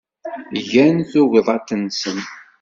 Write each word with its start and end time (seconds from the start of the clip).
Gan 0.71 0.97
tuɣdaṭ-nsen. 1.11 2.19